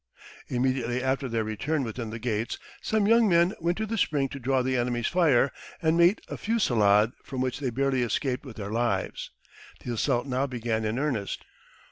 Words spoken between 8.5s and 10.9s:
their lives. The assault now began